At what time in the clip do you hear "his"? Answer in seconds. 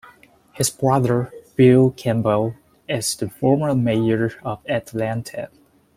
0.53-0.71